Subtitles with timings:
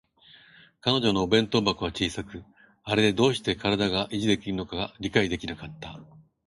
[0.79, 2.43] 彼女のお弁当箱は小さく、
[2.83, 5.99] あれでどうして身体が維持できるのか理解できなかった